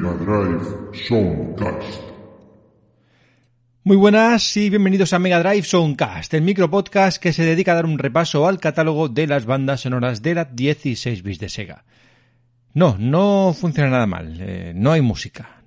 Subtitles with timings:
[0.00, 0.64] Mega Drive
[1.06, 2.00] Soundcast.
[3.84, 7.84] Muy buenas y bienvenidos a Mega Drive Soundcast, el micropodcast que se dedica a dar
[7.84, 11.84] un repaso al catálogo de las bandas sonoras de las 16 bits de Sega.
[12.72, 15.60] No, no funciona nada mal, eh, no hay música.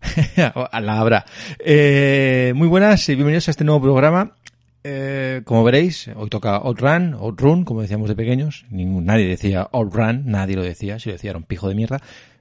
[0.36, 1.24] a la habrá.
[1.60, 4.34] Eh, muy buenas y bienvenidos a este nuevo programa.
[4.82, 8.66] Eh, como veréis, hoy toca Outrun, Outrun, como decíamos de pequeños.
[8.70, 12.00] Nadie decía Outrun, nadie lo decía, si lo decía era un pijo de mierda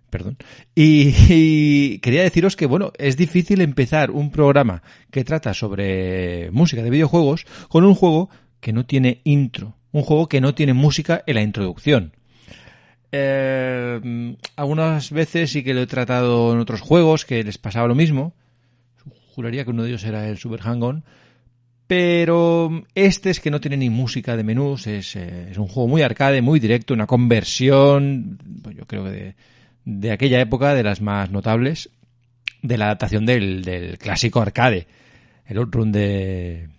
[0.09, 0.37] perdón.
[0.75, 6.89] Y, quería deciros que, bueno, es difícil empezar un programa que trata sobre música de
[6.89, 8.29] videojuegos con un juego
[8.59, 12.13] que no tiene intro, un juego que no tiene música en la introducción.
[13.11, 17.95] Eh, algunas veces sí que lo he tratado en otros juegos que les pasaba lo
[17.95, 18.33] mismo.
[19.33, 21.03] Juraría que uno de ellos era el Super Hang-On.
[21.89, 25.87] Pero este es que no tiene ni música de menús, es, eh, es un juego
[25.87, 29.35] muy arcade, muy directo, una conversión, pues yo creo que de,
[29.85, 31.89] de aquella época, de las más notables,
[32.61, 34.87] de la adaptación del, del clásico arcade,
[35.45, 36.69] el Outrun de,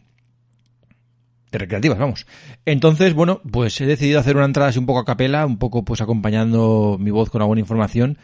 [1.50, 2.27] de recreativas, vamos.
[2.64, 5.84] Entonces, bueno, pues he decidido hacer una entrada así un poco a capela, un poco
[5.84, 8.19] pues acompañando mi voz con alguna información.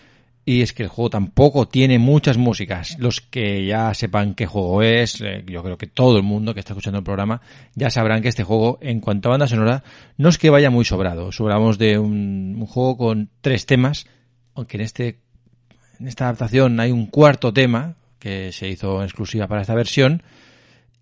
[0.49, 2.97] Y es que el juego tampoco tiene muchas músicas.
[3.01, 6.61] Los que ya sepan qué juego es, eh, yo creo que todo el mundo que
[6.61, 7.41] está escuchando el programa
[7.75, 9.83] ya sabrán que este juego, en cuanto a banda sonora,
[10.19, 11.31] no es que vaya muy sobrado.
[11.37, 14.07] Hablamos de un, un juego con tres temas
[14.57, 15.19] aunque en este
[16.01, 20.23] en esta adaptación hay un cuarto tema que se hizo en exclusiva para esta versión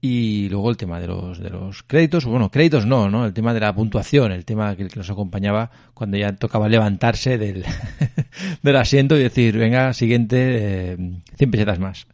[0.01, 3.25] y luego el tema de los de los créditos, bueno, créditos no, ¿no?
[3.25, 7.39] El tema de la puntuación, el tema que, que nos acompañaba cuando ya tocaba levantarse
[7.39, 7.65] del,
[8.63, 10.97] del asiento y decir, venga, siguiente, eh,
[11.39, 12.07] 100 pesetas más.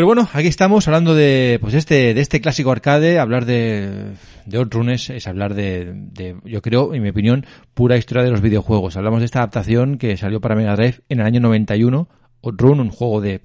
[0.00, 4.14] Pero bueno, aquí estamos hablando de pues este de este clásico arcade, hablar de
[4.46, 8.30] de Outrun es, es hablar de, de, yo creo, en mi opinión, pura historia de
[8.30, 8.96] los videojuegos.
[8.96, 12.08] Hablamos de esta adaptación que salió para Mega Drive en el año 91,
[12.42, 13.42] Outrun, un juego de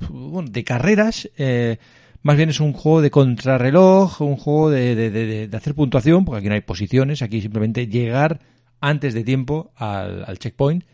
[0.50, 1.76] de carreras, eh,
[2.22, 6.24] más bien es un juego de contrarreloj, un juego de, de, de, de, hacer puntuación,
[6.24, 8.40] porque aquí no hay posiciones, aquí simplemente llegar
[8.80, 10.86] antes de tiempo al, al checkpoint.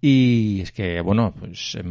[0.00, 1.82] Y es que, bueno, pues eh,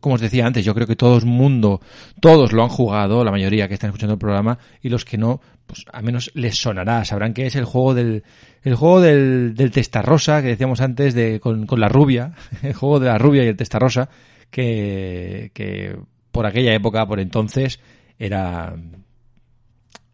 [0.00, 1.80] como os decía antes, yo creo que todo el mundo,
[2.20, 5.40] todos lo han jugado, la mayoría que están escuchando el programa, y los que no,
[5.66, 8.22] pues al menos les sonará, sabrán que es el juego del,
[8.62, 13.06] el juego del, del testarrosa que decíamos antes de, con, la rubia, el juego de
[13.06, 14.08] la rubia y el testarrosa,
[14.50, 15.96] que, que
[16.30, 17.80] por aquella época, por entonces,
[18.18, 18.76] era,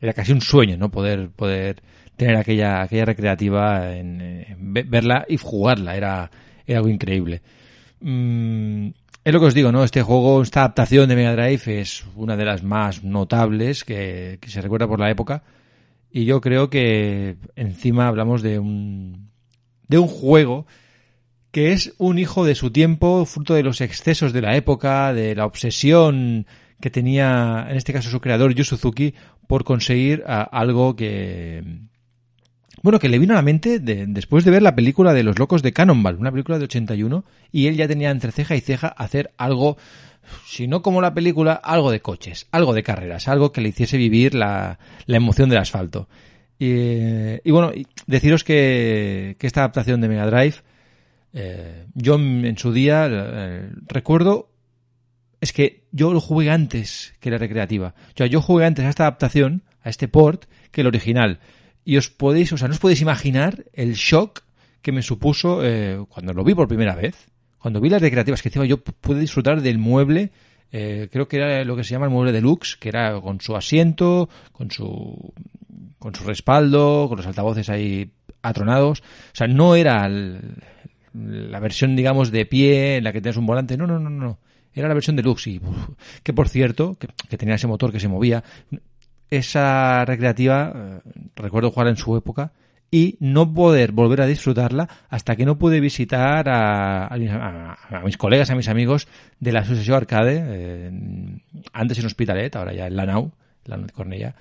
[0.00, 0.90] era casi un sueño, ¿no?
[0.90, 1.82] Poder, poder
[2.16, 6.30] tener aquella, aquella recreativa en, en verla y jugarla, era,
[6.66, 7.42] era algo increíble.
[8.00, 8.88] Mm,
[9.24, 9.84] es lo que os digo, ¿no?
[9.84, 14.60] Este juego, esta adaptación de Mega Drive es una de las más notables que, se
[14.60, 15.44] recuerda por la época.
[16.10, 19.30] Y yo creo que encima hablamos de un,
[19.88, 20.66] de un juego
[21.52, 25.34] que es un hijo de su tiempo, fruto de los excesos de la época, de
[25.34, 26.46] la obsesión
[26.80, 29.14] que tenía, en este caso su creador, Yu Suzuki,
[29.46, 31.62] por conseguir a, algo que,
[32.82, 35.38] bueno, que le vino a la mente de, después de ver la película de Los
[35.38, 38.88] Locos de Cannonball, una película de 81, y él ya tenía entre ceja y ceja
[38.88, 39.76] hacer algo,
[40.46, 43.96] si no como la película, algo de coches, algo de carreras, algo que le hiciese
[43.96, 46.08] vivir la, la emoción del asfalto.
[46.58, 47.72] Y, bueno,
[48.06, 50.56] deciros que, que, esta adaptación de Mega Drive,
[51.32, 54.50] eh, yo en su día eh, recuerdo,
[55.40, 57.94] es que yo lo jugué antes que la recreativa.
[58.10, 61.40] O sea, yo jugué antes a esta adaptación, a este port, que el original
[61.84, 64.42] y os podéis, o sea, no os podéis imaginar el shock
[64.82, 67.28] que me supuso eh, cuando lo vi por primera vez.
[67.58, 70.32] Cuando vi las recreativas que encima yo pude disfrutar del mueble,
[70.72, 73.54] eh, creo que era lo que se llama el mueble deluxe, que era con su
[73.54, 75.32] asiento, con su,
[75.98, 78.10] con su respaldo, con los altavoces ahí
[78.42, 79.00] atronados.
[79.00, 80.40] O sea, no era el,
[81.14, 83.76] la versión, digamos, de pie en la que tienes un volante.
[83.76, 84.38] No, no, no, no.
[84.74, 85.90] Era la versión deluxe y, uf,
[86.22, 88.42] que por cierto, que, que tenía ese motor que se movía
[89.32, 91.00] esa recreativa, eh,
[91.36, 92.52] recuerdo jugar en su época,
[92.90, 98.50] y no poder volver a disfrutarla hasta que no pude visitar a, a, mis colegas,
[98.50, 99.08] a mis amigos
[99.40, 100.90] de la Asociación Arcade, eh,
[101.72, 103.32] antes en Hospitalet, ahora ya en Lanau,
[103.64, 104.34] la de Cornella,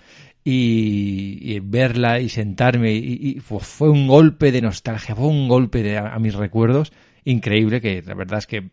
[0.44, 6.20] y, verla y sentarme, y, fue un golpe de nostalgia, fue un golpe de, a,
[6.20, 6.92] mis recuerdos
[7.24, 8.70] increíble, que la verdad es que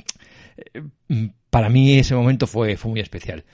[0.56, 3.44] eh, para mí ese momento fue, fue muy especial.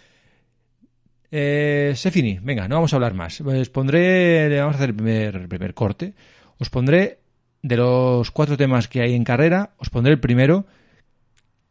[1.37, 3.41] Eh, Sefini, venga, no vamos a hablar más.
[3.41, 6.15] Os pondré, vamos a hacer el primer, el primer corte.
[6.61, 7.19] Os pondré
[7.61, 10.65] de los cuatro temas que hay en carrera, os pondré el primero,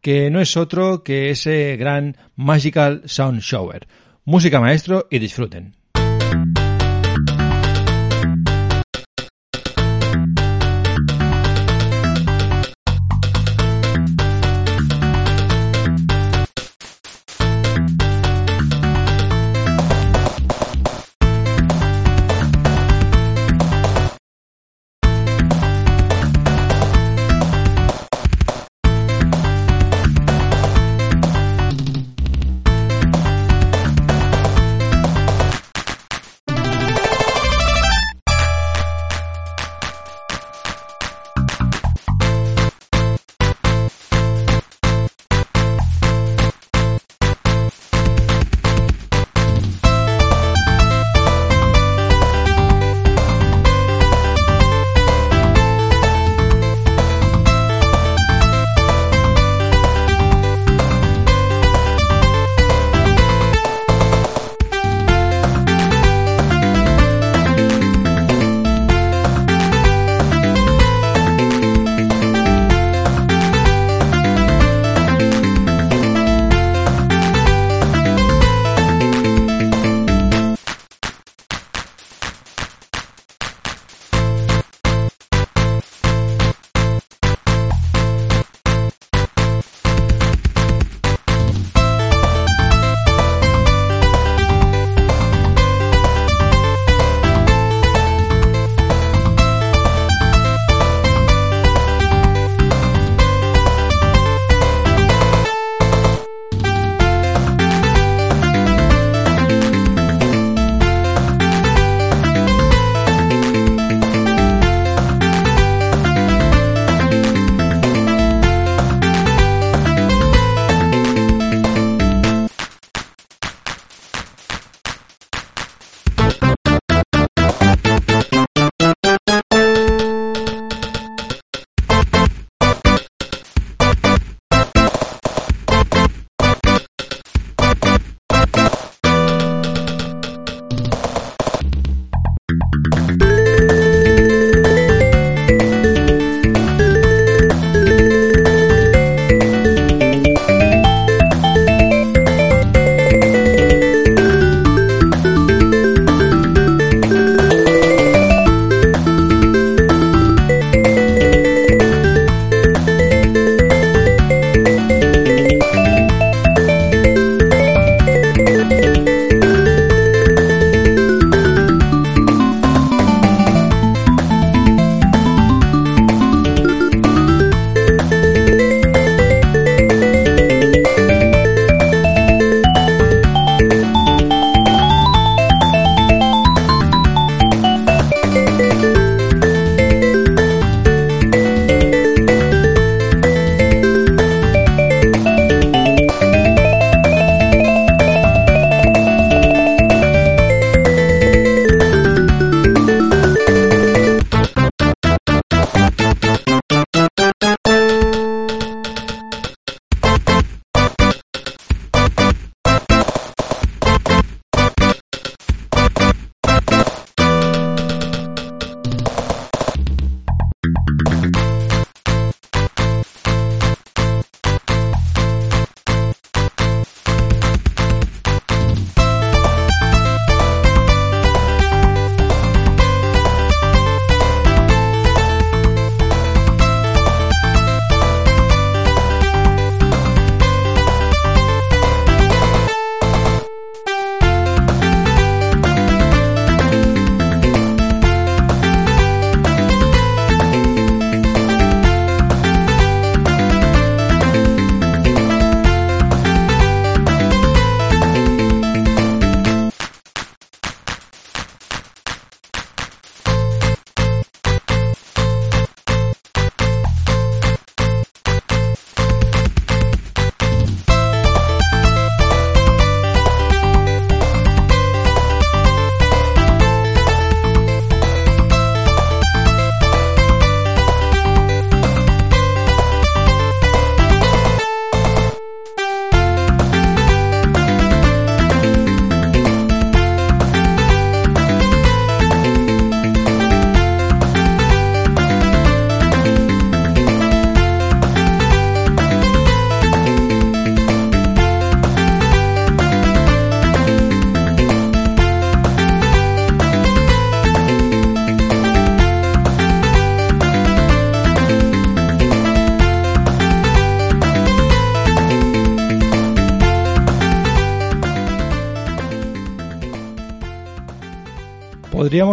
[0.02, 3.88] que no es otro que ese gran Magical Sound Shower.
[4.26, 5.78] Música maestro y disfruten.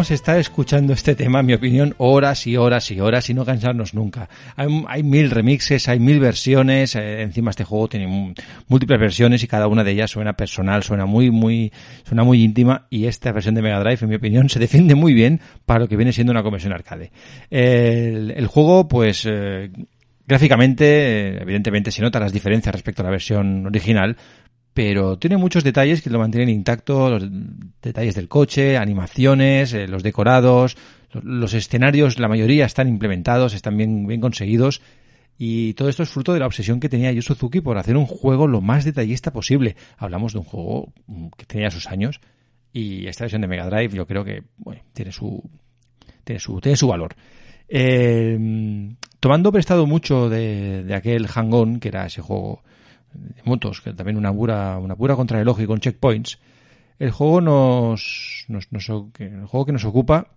[0.00, 3.44] Podríamos estar escuchando este tema, en mi opinión, horas y horas y horas y no
[3.44, 4.30] cansarnos nunca.
[4.56, 8.34] Hay, mil remixes, hay mil versiones, eh, encima este juego tiene
[8.66, 11.70] múltiples versiones y cada una de ellas suena personal, suena muy, muy,
[12.08, 15.12] suena muy íntima y esta versión de Mega Drive, en mi opinión, se defiende muy
[15.12, 17.12] bien para lo que viene siendo una conversión arcade.
[17.50, 19.70] El, juego, pues, eh,
[20.26, 24.16] gráficamente, eh, evidentemente se notan las diferencias respecto a la versión original,
[24.82, 27.28] pero tiene muchos detalles que lo mantienen intacto, los
[27.82, 30.78] detalles del coche, animaciones, eh, los decorados,
[31.12, 34.80] los, escenarios, la mayoría están implementados, están bien, bien conseguidos.
[35.36, 38.06] Y todo esto es fruto de la obsesión que tenía Yu Suzuki por hacer un
[38.06, 39.76] juego lo más detallista posible.
[39.98, 42.22] Hablamos de un juego mm, que tenía sus años
[42.72, 44.44] y esta versión de Mega Drive yo creo que
[44.94, 45.42] tiene su
[46.24, 47.14] tiene su tiene su valor.
[47.68, 52.62] Eh, tomando prestado mucho de, de aquel Hang-On, que era ese juego
[53.44, 56.38] motos, que también una pura, una pura contrarreloj y con checkpoints,
[56.98, 58.68] el juego nos, nos,
[59.18, 60.28] el juego que nos ocupa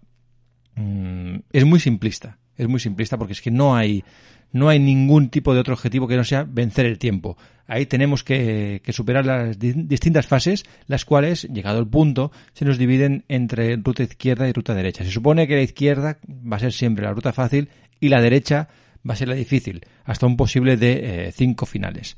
[0.75, 2.39] mm, es muy simplista.
[2.55, 4.03] Es muy simplista porque es que no hay,
[4.51, 7.37] no hay ningún tipo de otro objetivo que no sea vencer el tiempo.
[7.67, 12.77] Ahí tenemos que, que superar las distintas fases, las cuales, llegado el punto, se nos
[12.77, 15.03] dividen entre ruta izquierda y ruta derecha.
[15.03, 18.69] Se supone que la izquierda va a ser siempre la ruta fácil y la derecha
[19.07, 22.15] va a ser la difícil, hasta un posible de eh, cinco finales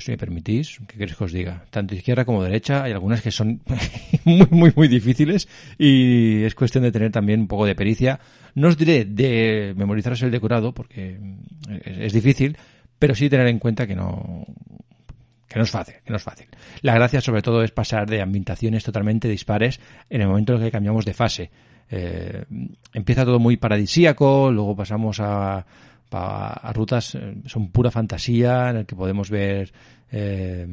[0.00, 1.64] si me permitís, ¿qué queréis que os diga?
[1.70, 3.60] Tanto izquierda como derecha, hay algunas que son
[4.24, 5.48] muy, muy, muy difíciles
[5.78, 8.18] y es cuestión de tener también un poco de pericia.
[8.54, 11.18] No os diré de memorizaros el decorado porque
[11.84, 12.56] es, difícil,
[12.98, 14.44] pero sí tener en cuenta que no,
[15.48, 16.46] que no es fácil, que no es fácil.
[16.82, 20.64] La gracia sobre todo es pasar de ambientaciones totalmente dispares en el momento en el
[20.66, 21.50] que cambiamos de fase.
[21.90, 22.44] Eh,
[22.92, 25.64] empieza todo muy paradisíaco, luego pasamos a
[26.16, 29.72] a, rutas, eh, son pura fantasía, en el que podemos ver...
[30.10, 30.66] Eh,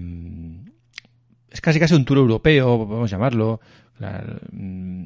[1.49, 3.59] es casi casi un tour europeo, podemos llamarlo.
[4.51, 5.05] Mm,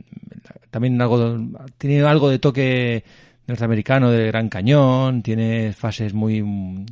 [0.69, 1.37] también algo,
[1.77, 3.03] tiene algo de toque
[3.47, 6.85] norteamericano del Gran Cañón, tiene fases muy mm,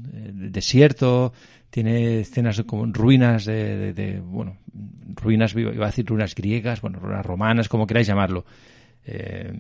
[0.52, 1.34] desierto,
[1.70, 4.58] tiene escenas como ruinas de, bueno,
[5.16, 8.46] ruinas, iba a decir ruinas griegas, bueno, ruinas romanas, como queráis llamarlo.
[9.06, 9.54] Eh,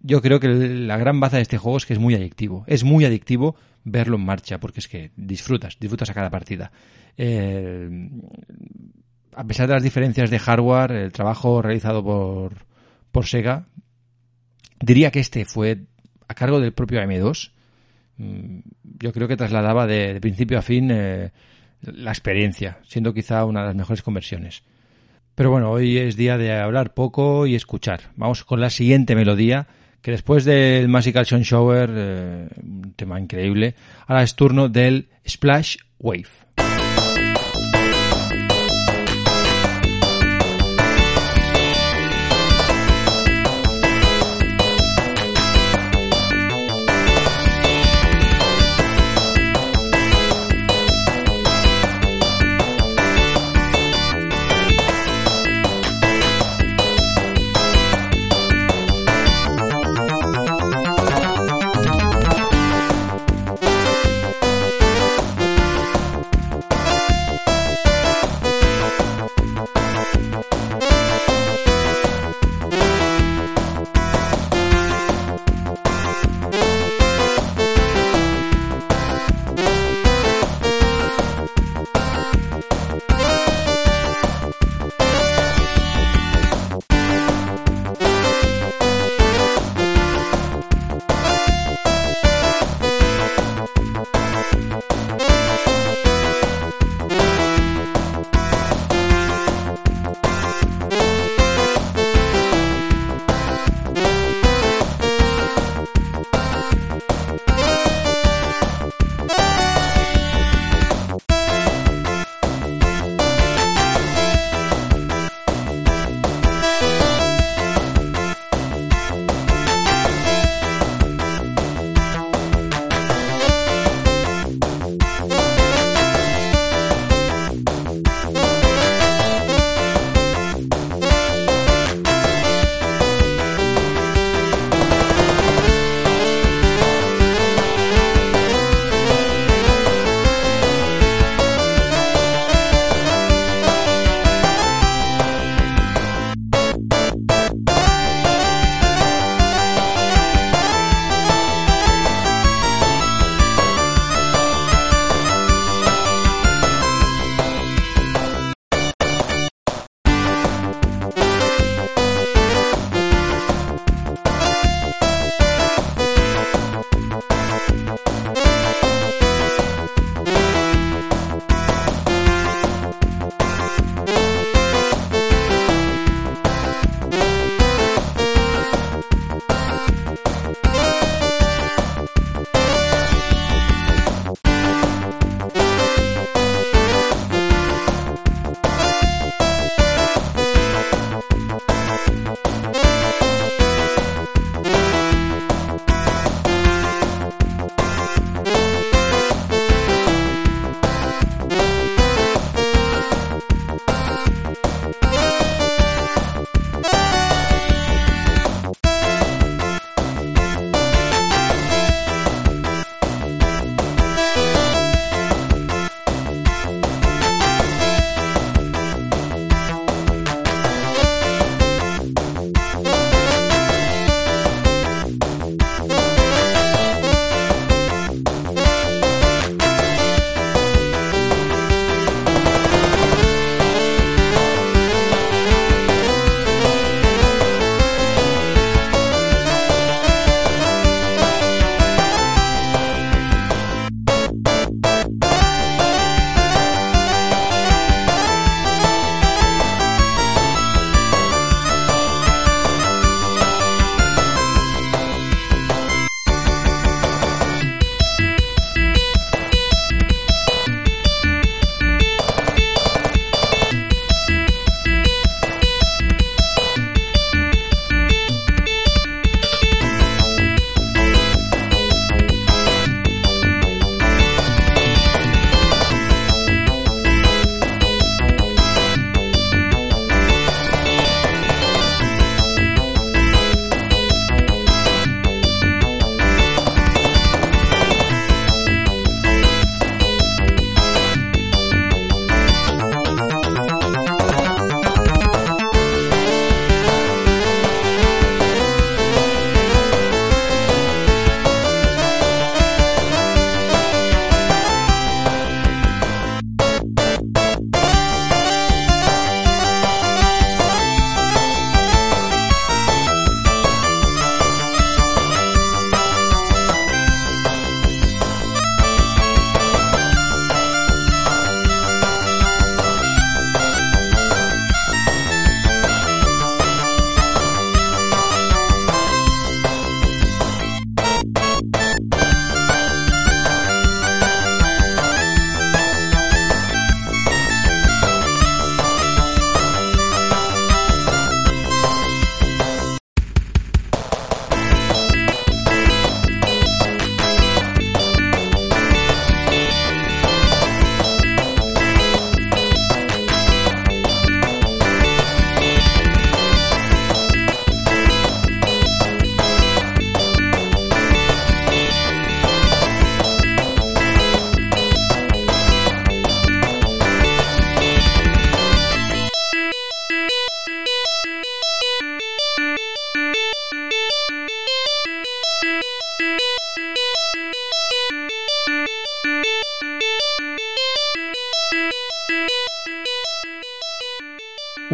[0.00, 2.64] yo creo que la gran baza de este juego es que es muy adictivo.
[2.66, 6.70] Es muy adictivo verlo en marcha, porque es que disfrutas, disfrutas a cada partida.
[7.16, 7.88] Eh,
[9.34, 12.52] a pesar de las diferencias de hardware, el trabajo realizado por,
[13.10, 13.66] por Sega,
[14.80, 15.86] diría que este fue
[16.28, 17.52] a cargo del propio M2.
[18.18, 18.58] Mm,
[19.00, 21.30] yo creo que trasladaba de, principio a fin eh,
[21.82, 24.62] la experiencia, siendo quizá una de las mejores conversiones.
[25.34, 28.00] Pero bueno, hoy es día de hablar poco y escuchar.
[28.16, 29.68] Vamos con la siguiente melodía
[30.02, 33.74] que después del Magical Sun Shower, eh, un tema increíble,
[34.06, 36.47] ahora es turno del Splash Wave.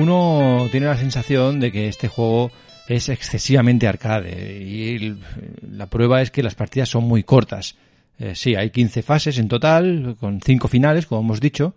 [0.05, 2.51] Uno tiene la sensación de que este juego
[2.87, 5.17] es excesivamente arcade y
[5.63, 7.77] la prueba es que las partidas son muy cortas.
[8.19, 11.75] Eh, sí, hay 15 fases en total, con 5 finales, como hemos dicho,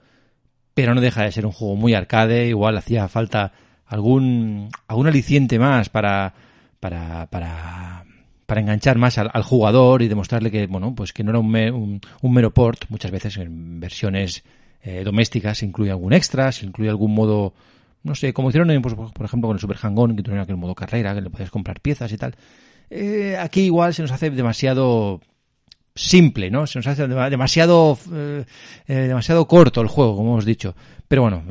[0.73, 3.53] pero no deja de ser un juego muy arcade, igual hacía falta
[3.85, 6.33] algún, algún aliciente más para,
[6.79, 8.03] para, para,
[8.45, 12.33] para enganchar más al, jugador y demostrarle que, bueno, pues que no era un, un,
[12.33, 14.43] mero port, muchas veces en versiones
[14.83, 17.53] eh, domésticas se incluye algún extra, se incluye algún modo
[18.03, 20.75] no sé, como hicieron, pues, por ejemplo, con el Super Hang-On, que tuvieron aquel modo
[20.75, 22.36] carrera, que le podías comprar piezas y tal.
[22.89, 25.21] Eh, aquí igual se nos hace demasiado
[25.93, 26.67] simple, ¿no?
[26.67, 28.45] Se nos hace demasiado, eh,
[28.88, 30.75] eh, demasiado corto el juego, como hemos dicho.
[31.07, 31.43] Pero bueno,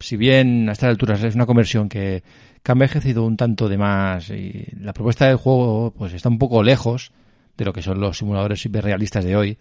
[0.00, 2.22] si bien a estas alturas es una conversión que,
[2.64, 6.62] ha envejecido un tanto de más y la propuesta del juego pues está un poco
[6.62, 7.12] lejos
[7.56, 9.58] de lo que son los simuladores hiperrealistas de hoy,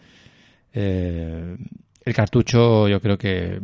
[0.72, 1.58] el
[2.14, 3.60] cartucho yo creo que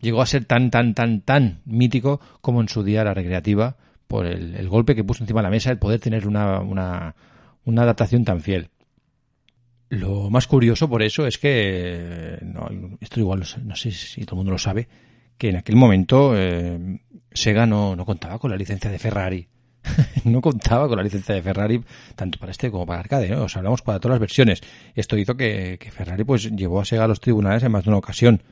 [0.00, 4.26] llegó a ser tan, tan, tan, tan mítico como en su día la recreativa por
[4.26, 7.14] el, golpe que puso encima de la mesa el poder tener una, una,
[7.64, 8.68] una, adaptación tan fiel.
[9.88, 12.68] Lo más curioso por eso es que, no,
[13.00, 14.88] esto igual no sé si todo el mundo lo sabe,
[15.38, 17.00] que en aquel momento eh,
[17.32, 19.48] Sega no, no contaba con la licencia de Ferrari.
[20.24, 21.82] no contaba con la licencia de Ferrari
[22.14, 23.46] tanto para este como para arcade, ¿no?
[23.54, 24.60] hablamos para todas las versiones.
[24.94, 27.90] Esto hizo que, que Ferrari pues llevó a Sega a los tribunales en más de
[27.90, 28.42] una ocasión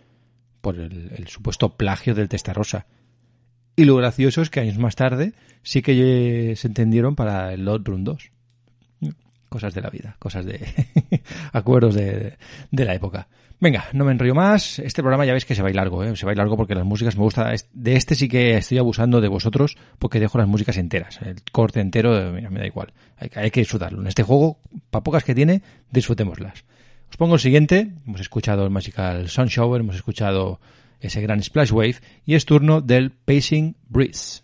[0.61, 2.87] por el, supuesto plagio del Testarossa.
[3.77, 7.87] Y lo gracioso es que años más tarde sí que se entendieron para el Lot
[7.87, 8.33] Run 2.
[9.49, 10.61] Cosas de la vida, cosas de
[11.53, 12.37] acuerdos de,
[12.71, 13.29] de, la época.
[13.61, 14.79] Venga, no me enrollo más.
[14.79, 16.14] Este programa ya veis que se va a ir largo, ¿eh?
[16.16, 17.53] se va a ir largo porque las músicas me gusta.
[17.73, 21.21] De este sí que estoy abusando de vosotros porque dejo las músicas enteras.
[21.23, 22.92] El corte entero, mira, me da igual.
[23.16, 24.03] Hay, hay que disfrutarlo.
[24.03, 26.64] En este juego, para pocas que tiene, disfrutémoslas.
[27.11, 27.92] Os pongo el siguiente.
[28.07, 30.61] Hemos escuchado el Magical Sunshower, hemos escuchado
[31.01, 34.42] ese gran Splash Wave y es turno del Pacing Breeze.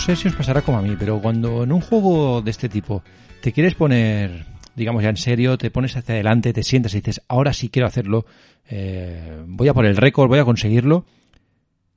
[0.00, 3.02] Sé si os pasará como a mí, pero cuando en un juego de este tipo
[3.42, 7.20] te quieres poner, digamos ya en serio, te pones hacia adelante, te sientas y dices,
[7.28, 8.24] ahora sí quiero hacerlo,
[8.68, 11.04] eh, voy a por el récord, voy a conseguirlo,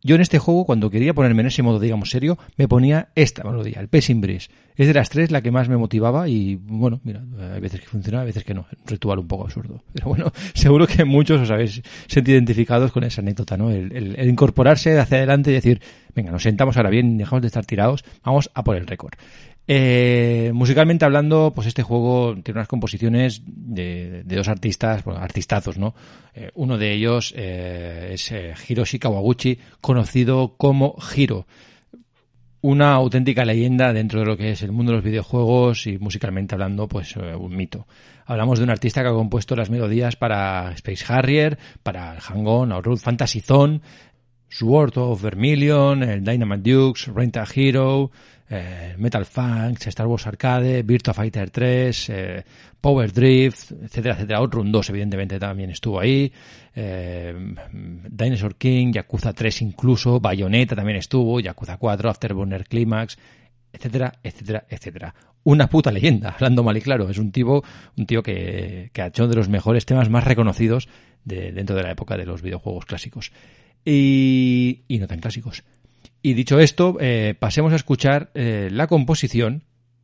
[0.04, 3.44] yo en este juego, cuando quería ponerme en ese modo, digamos, serio, me ponía esta
[3.44, 4.50] melodía, el Pacing Breeze.
[4.76, 7.88] Es de las tres la que más me motivaba y, bueno, mira, hay veces que
[7.88, 8.66] funciona, hay veces que no.
[8.72, 9.84] Un ritual un poco absurdo.
[9.94, 13.70] Pero bueno, seguro que muchos os habéis sentido identificados con esa anécdota, ¿no?
[13.70, 15.82] El, incorporarse hacia adelante y decir,
[16.16, 19.14] venga, nos sentamos ahora bien, dejamos de estar tirados, vamos a por el récord.
[19.66, 25.96] Eh, musicalmente hablando, pues este juego tiene unas composiciones de, dos artistas, bueno, artistazos, ¿no?
[26.34, 31.48] Eh, uno de ellos eh, es eh, Hiroshi Kawaguchi, conocido como Hiro.
[32.60, 36.56] Una auténtica leyenda dentro de lo que es el mundo de los videojuegos y musicalmente
[36.56, 37.88] hablando, pues un mito.
[38.26, 43.00] Hablamos de un artista que ha compuesto las melodías para Space Harrier, para Hang-On, Road
[43.00, 43.82] Fantasy Zone,
[44.54, 48.12] Sword of Vermilion, el Dynamite Dukes, Rent a Hero,
[48.48, 52.44] eh, Metal Funks, Star Wars Arcade, Virtua Fighter 3, eh,
[52.80, 54.38] Power Drift, etcétera, etcétera.
[54.38, 56.32] Outrun 2 evidentemente también estuvo ahí,
[56.76, 57.34] eh,
[57.72, 63.18] Dinosaur King, Yakuza 3 incluso, Bayonetta también estuvo, Yakuza 4, Afterburner Climax,
[63.72, 65.16] etcétera, etcétera, etcétera.
[65.46, 67.10] Una puta leyenda, hablando mal y claro.
[67.10, 67.64] Es un tipo,
[67.98, 70.88] un tío que, que ha hecho uno de los mejores temas más reconocidos
[71.26, 73.32] de, dentro de la época de los videojuegos clásicos.
[73.86, 75.64] Y, y no tan clásicos.
[76.22, 79.64] Y dicho esto, eh, pasemos a escuchar eh, la composición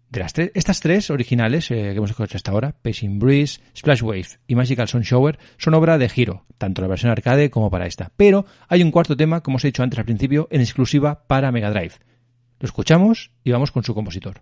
[0.10, 4.28] de las estas tres originales eh, que hemos escuchado hasta ahora, Pacing Breeze, Splash Wave
[4.48, 8.12] y Magical Sun Shower, son obra de Giro, tanto la versión arcade como para esta.
[8.18, 11.52] Pero hay un cuarto tema, como os he dicho antes al principio, en exclusiva para
[11.52, 11.94] Mega Drive.
[12.60, 14.42] Lo escuchamos y vamos con su compositor.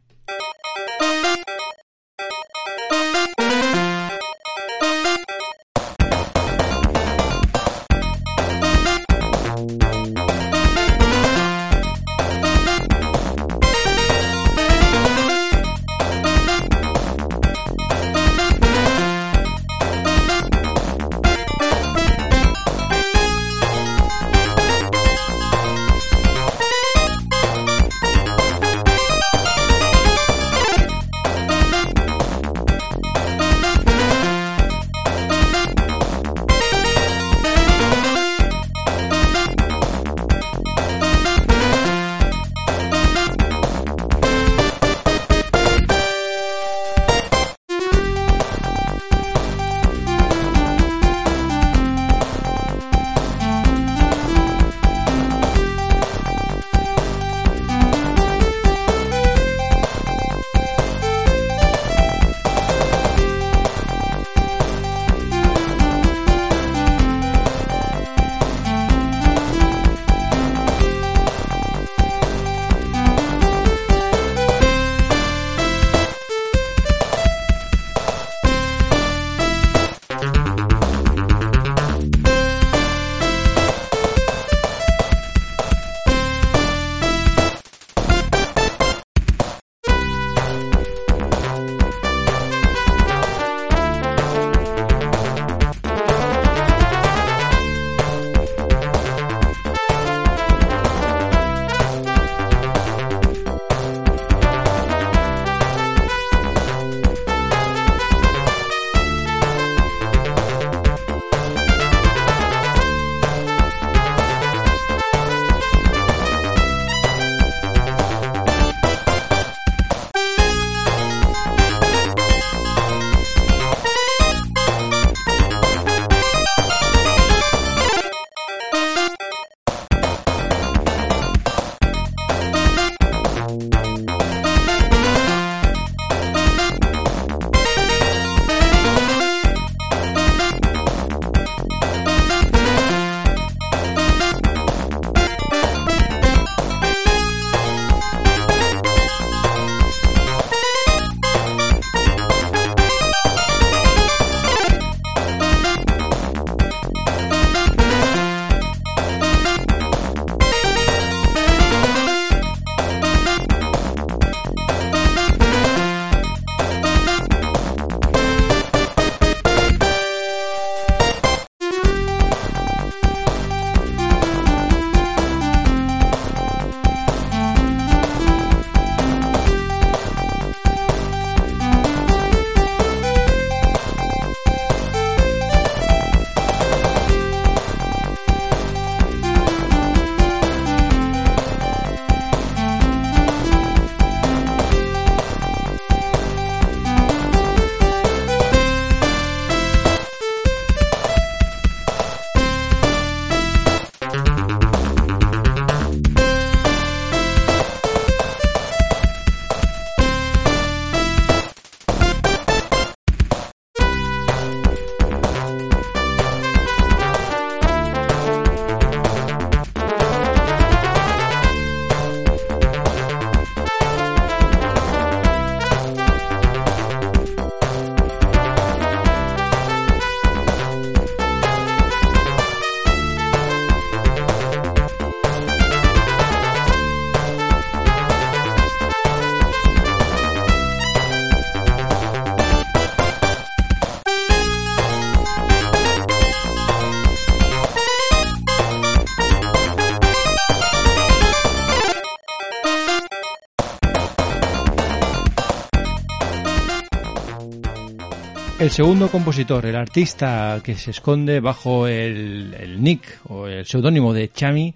[258.67, 264.29] El segundo compositor, el artista que se esconde bajo el, nick o el seudónimo de
[264.29, 264.75] Chami,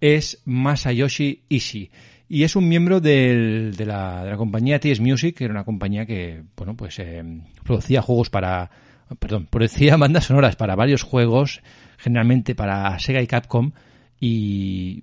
[0.00, 1.90] es Masayoshi Ishii.
[2.28, 6.76] Y es un miembro de, la, compañía TS Music, que era una compañía que, bueno,
[6.76, 7.20] pues eh,
[7.64, 8.70] producía juegos para,
[9.18, 11.62] perdón, producía bandas sonoras para varios juegos,
[11.98, 13.72] generalmente para Sega y Capcom,
[14.20, 15.02] y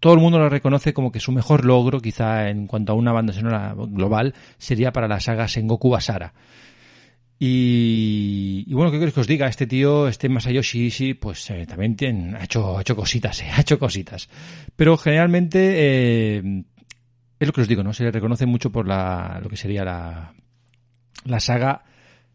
[0.00, 3.12] todo el mundo lo reconoce como que su mejor logro, quizá en cuanto a una
[3.12, 6.32] banda sonora global, sería para la saga Sengoku Basara.
[7.40, 9.46] Y, bueno, ¿qué queréis que os diga?
[9.46, 13.60] Este tío, este Masayoshi Ishii, pues eh, también ha, hecho, ha hecho cositas, eh, ha
[13.60, 14.28] hecho cositas.
[14.74, 16.64] Pero generalmente eh,
[17.38, 17.92] es lo que os digo, ¿no?
[17.92, 20.34] Se le reconoce mucho por la, lo que sería la,
[21.24, 21.84] la saga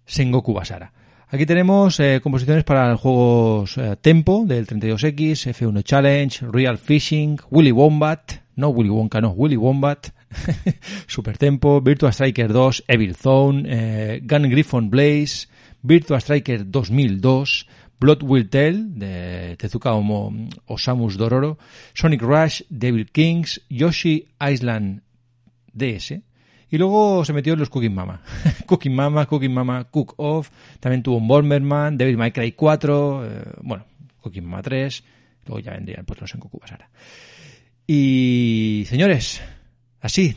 [0.05, 0.93] Sengoku Basara.
[1.27, 8.69] Aquí tenemos composiciones para juegos Tempo del 32X, F1 Challenge, Real Fishing, Willy Wombat, no
[8.69, 10.09] Willy Wonka, no, Willy Wombat,
[11.07, 15.47] Super Tempo, Virtua Striker 2, Evil Zone, eh, Gun Griffon Blaze,
[15.81, 17.67] Virtua Striker 2002,
[17.99, 19.93] Blood Will Tell de Tezuka
[20.65, 21.57] Osamus Dororo,
[21.93, 25.01] Sonic Rush, Devil Kings, Yoshi Island
[25.73, 26.21] DS.
[26.69, 28.21] Y luego se metió en los Cooking Mama.
[28.65, 30.49] Cooking Mama, Cooking Mama, Cook Off.
[30.79, 33.85] También tuvo un Bomberman, Devil May Cry 4, eh, bueno,
[34.19, 35.03] Cooking Mama 3.
[35.45, 36.89] Luego ya vendrían pues los en Goku Basara.
[37.85, 39.41] Y señores,
[40.03, 40.35] Así,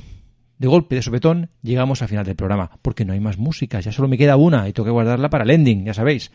[0.59, 3.90] de golpe, de sopetón, llegamos al final del programa, porque no hay más música, ya
[3.90, 6.31] solo me queda una y tengo que guardarla para el ending, ya sabéis.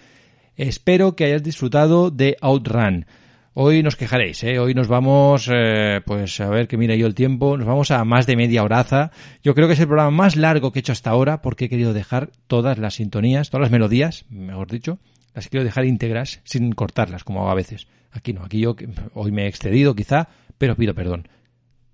[0.58, 3.06] Espero que hayáis disfrutado de Outrun.
[3.54, 4.60] Hoy nos quejaréis, ¿eh?
[4.60, 8.04] hoy nos vamos, eh, pues a ver que mira yo el tiempo, nos vamos a
[8.04, 9.12] más de media horaza.
[9.42, 11.70] Yo creo que es el programa más largo que he hecho hasta ahora porque he
[11.70, 15.00] querido dejar todas las sintonías, todas las melodías, mejor dicho,
[15.34, 17.88] las quiero dejar íntegras sin cortarlas como hago a veces.
[18.12, 18.76] Aquí no, aquí yo
[19.14, 20.28] hoy me he excedido quizá,
[20.58, 21.30] pero pido perdón.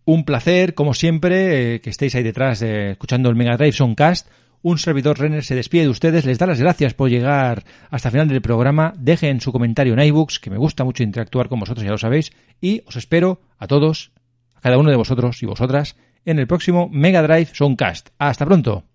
[0.07, 4.29] Un placer, como siempre, eh, que estéis ahí detrás eh, escuchando el Mega Drive Soundcast.
[4.61, 8.13] Un servidor Renner se despide de ustedes, les da las gracias por llegar hasta el
[8.13, 8.93] final del programa.
[8.97, 12.31] Dejen su comentario en iBooks, que me gusta mucho interactuar con vosotros, ya lo sabéis.
[12.61, 14.13] Y os espero a todos,
[14.55, 18.11] a cada uno de vosotros y vosotras, en el próximo Mega Drive Soundcast.
[18.17, 18.85] Hasta pronto.